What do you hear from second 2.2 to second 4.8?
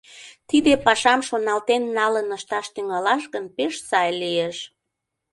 ышташ тӱҥалаш гын, пеш сай лиеш.